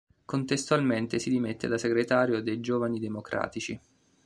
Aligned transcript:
Contestualmente 0.25 1.19
si 1.19 1.29
dimette 1.29 1.67
da 1.67 1.77
segretario 1.77 2.41
dei 2.41 2.59
Giovani 2.59 2.99
Democratici. 2.99 3.79